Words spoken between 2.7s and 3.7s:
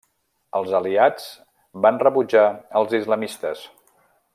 als islamistes.